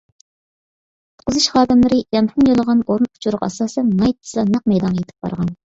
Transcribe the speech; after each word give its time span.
قۇتقۇزۇش 1.19 1.45
خادىملىرى 1.57 2.01
يانفون 2.17 2.49
يوللىغان 2.53 2.83
ئورۇن 2.87 3.13
ئۇچۇرىغا 3.13 3.53
ئاساسەن، 3.53 3.95
ناھايىتى 4.03 4.23
تېزلا 4.27 4.51
نەق 4.57 4.69
مەيدانغا 4.75 5.03
يېتىپ 5.07 5.27
بارغان. 5.29 5.59